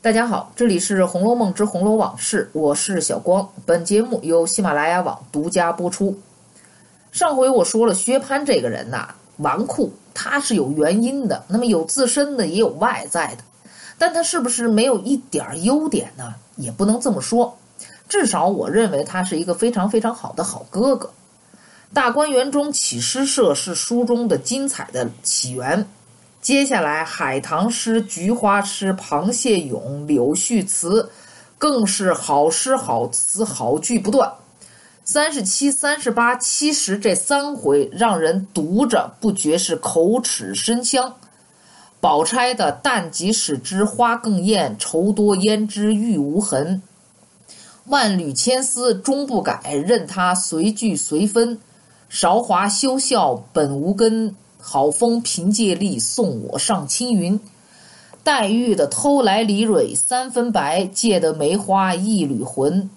[0.00, 3.48] 大家好，这里是《红楼梦之红楼往事》，我是小光。
[3.66, 6.16] 本节目由喜马拉雅网独家播出。
[7.10, 9.08] 上回我说了，薛蟠这个人呐，
[9.38, 11.42] 纨绔，他是有原因的。
[11.48, 13.42] 那么有自身的，也有外在的。
[13.98, 16.32] 但他是不是没有一点优点呢？
[16.54, 17.58] 也不能这么说。
[18.08, 21.10] 至少我认为他是一个非常非常好的好哥哥。
[21.92, 25.88] 大观园中起诗社是书中的精彩的起源。
[26.40, 31.10] 接下来，海棠诗、菊花诗、螃蟹咏、柳絮词，
[31.58, 34.32] 更是好诗好词好句不断。
[35.04, 41.16] 三十七、三十八、七十这三回，让人读着不觉是口齿生香。
[42.00, 46.80] 宝钗的“但即使之花更艳，愁多胭脂玉无痕。
[47.86, 51.58] 万缕千丝终不改，任它随聚随分。
[52.08, 57.40] 韶华休笑本无根。”好风凭借力，送我上青云。
[58.22, 62.90] 黛玉的偷来梨蕊三分白，借得梅花一缕魂。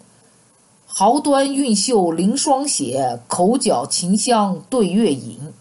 [0.85, 5.53] 毫端韵秀临霜写，口角琴香对月影。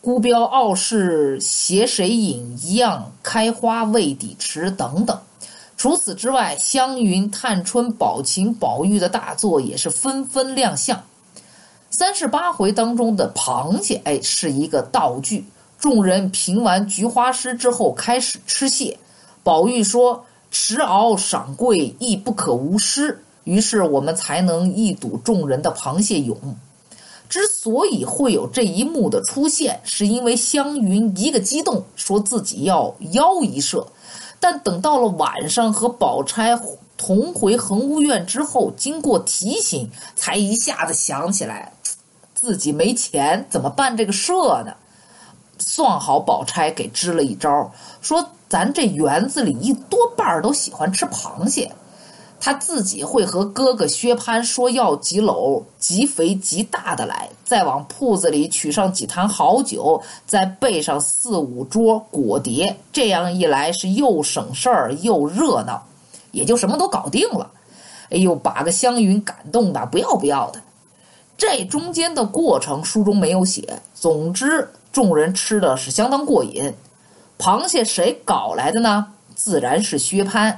[0.00, 2.56] 孤标傲世携谁饮？
[2.62, 4.70] 一样开花未抵迟。
[4.70, 5.18] 等等。
[5.76, 11.02] 除此之外，湘云、探春、宝琴、宝玉的大作也是纷纷亮相。
[11.98, 15.46] 三十八回当中的螃蟹，哎，是一个道具。
[15.78, 18.98] 众人评完菊花诗之后，开始吃蟹。
[19.42, 26.36] 宝玉说：“持鳌赏桂，亦不可无诗。”于是我们才能一睹众人的螃蟹咏。
[27.30, 33.86] 之所以会有这一幕的出现，是因为湘云一个激动，说自己要邀一射。
[34.38, 36.60] 但等到了晚上和宝钗
[36.98, 41.72] 同回恒芜院之后，经过提醒，才一下子想起来，
[42.46, 44.72] 自己没钱，怎么办这个社呢？
[45.58, 51.72] 算好，宝钗给支了一招，说咱这园子里一多半都喜欢吃螃蟹，
[52.38, 65.84] 他自己会和哥哥薛蟠说要几篓极肥极大的来，再往铺子里取上几坛好酒，再备上四五桌果碟，这样一来是又省事儿又热闹，
[66.30, 67.50] 也就什么都搞定了。
[68.10, 70.62] 哎呦，把个湘云感动的不要不要的。
[71.36, 74.68] 这中间的过程书中没有写，总之。
[74.92, 76.72] 众人吃的是相当过瘾，
[77.38, 79.08] 螃蟹谁搞来的呢？
[79.34, 80.56] 自然是薛蟠。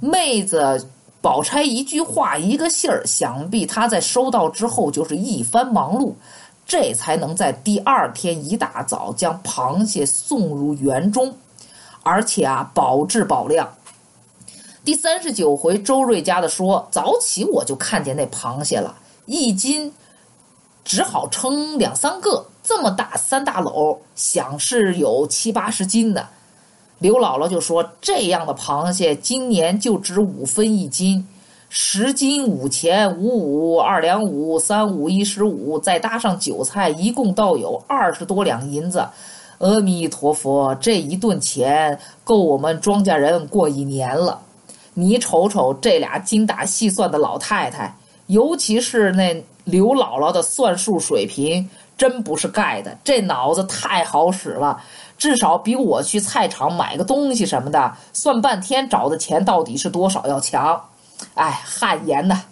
[0.00, 0.84] 妹子
[1.20, 6.12] 宝钗一句话一个信儿，想必她在收到之后就是一番忙碌，
[6.66, 11.32] 这才能在第二天一大早将螃蟹送入园中，
[12.02, 13.68] 而且啊保质保量。
[14.84, 18.92] 第三十九回，周瑞家的说，早起我就看见那螃蟹了，
[19.26, 19.92] 一斤
[20.88, 22.46] 只好称两三个。
[22.62, 26.26] 这么大三大篓，想是有七八十斤的。
[26.98, 31.28] 刘姥姥就说：“这样的螃蟹今年就值五分一斤，
[31.68, 39.06] 十斤五钱，五五二两五，三五一十五，再搭上韭菜，一共倒有二十多两银子。
[39.58, 44.40] 阿弥陀佛，这一顿钱够我们庄稼人过一年了。
[44.94, 47.94] 你瞅瞅这俩精打细算的老太太，
[48.26, 51.68] 尤其是那刘姥姥的算术水平。”
[51.98, 54.80] 真不是盖的，这脑子太好使了，
[55.18, 60.80] 至少比我去菜场买个东西什么的，算半天找的钱到底是多少要强。
[61.34, 62.42] 哎，汗颜呐！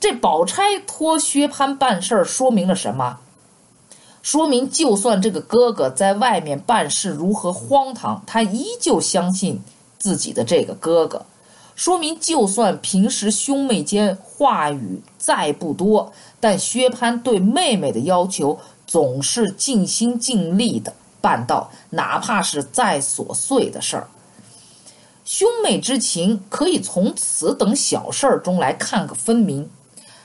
[0.00, 3.18] 这宝钗托薛蟠办事儿，说明了什么？
[4.22, 9.62] 说明就算这个哥哥在外面办事如何荒唐，他依旧相信
[9.98, 11.26] 自己的这个哥哥。
[11.82, 16.12] 说明就算平时兄妹间话语再不多。
[16.38, 18.56] 但薛蟠对妹妹的要求
[18.86, 24.06] 总是尽心尽力的办到，哪怕是再琐碎的事儿。
[25.24, 29.68] 兄妹之情可以从此等小事儿中来看个分明。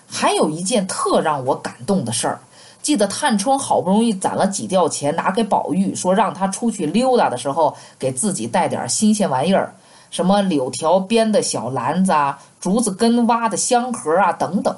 [0.05, 2.39] 还有一件特让我感动的事儿，
[2.83, 9.73] 记得探春好不容易攒了几吊钱拿给宝玉，说让他出去溜达的时候给自己带点新鲜玩意儿，
[10.09, 14.75] 什么柳条编的小篮子啊，竹子根挖的香盒啊等等。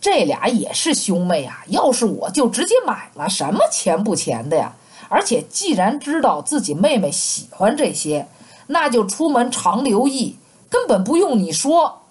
[0.00, 1.64] 这俩也是兄妹啊！
[1.66, 4.72] 要是我就直接买了，什么钱不钱的呀？
[5.08, 8.28] 而且既然知道自己妹妹喜欢这些，
[8.68, 10.36] 那就出门常留意，
[10.70, 12.02] 根本不用你说，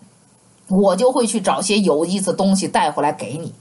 [0.67, 3.53] 我就会去找些有意思东西带回来给你。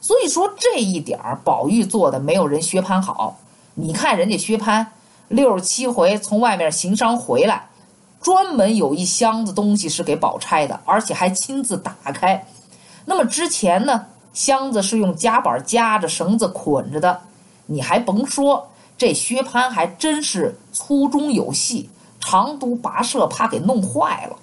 [0.00, 3.38] 所以说这一点儿，宝玉做的没有人薛蟠好。
[3.74, 4.86] 你看人家薛蟠
[5.28, 7.68] 六十七回从外面行商回来，
[8.20, 12.44] 专门有一箱子东西是给宝钗的，而且还亲自打开。
[13.04, 17.20] 那么之前呢，箱子是用夹板夹着，绳子捆着的。
[17.66, 18.68] 你还甭说，
[18.98, 21.88] 这薛蟠还真是粗中有细，
[22.20, 24.36] 长途跋涉，怕给弄坏了。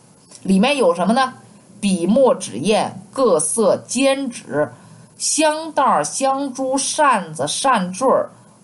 [0.43, 1.33] 里面有什么呢？
[1.81, 4.71] 笔墨纸砚、各色笺纸、
[5.17, 8.07] 香袋、香珠、扇子、扇坠、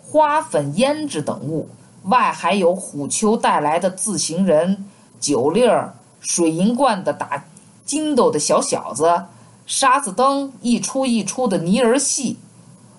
[0.01, 1.67] 花粉、胭脂等物。
[2.03, 4.85] 外还有虎丘带来的自行人、
[5.19, 7.45] 酒粒儿、水银罐的打
[7.85, 9.25] 筋斗的小小子、
[9.65, 12.37] 沙子灯一出一出的泥儿戏。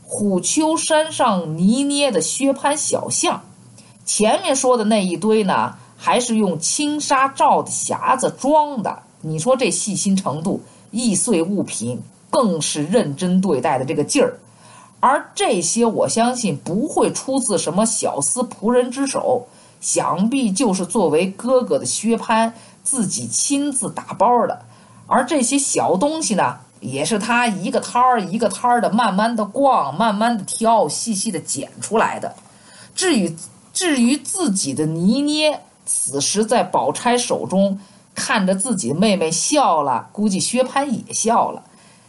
[0.02, 3.42] 虎丘山上泥捏的薛蟠小像，
[4.04, 9.04] 前面说的那一堆呢，还是用轻纱罩的匣子装的。
[9.20, 14.40] 你说这细心程度，易碎物品更是认真对待的这个劲儿。
[14.98, 19.46] 而这些，我相信不会出自什么小厮仆人之手，
[19.80, 24.62] 想必就是作为哥哥的薛蟠自己亲自打包的。
[25.06, 26.58] 而这些小东西呢？
[26.80, 32.34] 也是他一个摊儿一个摊儿的，慢慢的逛，慢慢的挑，细细的捡出来的。
[32.94, 33.36] 至于
[33.74, 37.78] 至于自己的泥捏，此时在宝钗手中
[38.14, 41.62] 看着自己的妹妹笑了，估计薛蟠也笑了。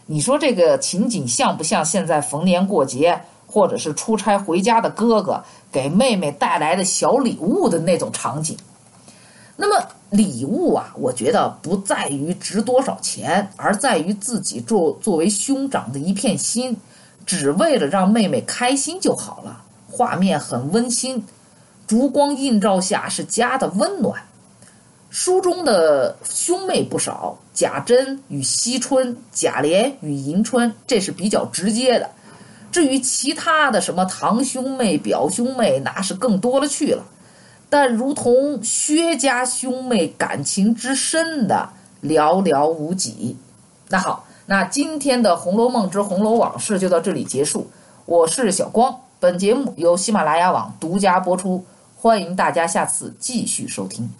[0.06, 3.20] 你说这个情景像不像现在逢年过节，
[3.52, 8.56] 或者是出差回家的哥哥给妹妹带来的小礼物的那种场景？
[9.56, 9.86] 那么。
[10.12, 16.76] 礼物啊，我觉得不在于值多少钱，而在于自己作作为兄长的一片心，
[17.24, 19.62] 只为了让妹妹开心就好了。
[19.90, 21.24] 画面很温馨，
[21.86, 24.22] 烛光映照下是家的温暖。
[25.08, 32.10] 书中的兄妹不少，贾珍与惜春，贾琏与迎春，这是比较直接的。
[32.72, 37.04] 至于其他的什么堂兄妹、表兄妹，那是更多了去了。
[37.68, 41.68] 但如同薛家兄妹感情之深的
[42.02, 43.36] 寥寥无几。
[43.88, 47.70] 那好，那今天的《红楼梦之红楼往事》就到这里结束。
[48.06, 51.64] 我是小光，本节目由喜马拉雅网独家播出，
[51.96, 54.10] 欢迎大家下次继续收听。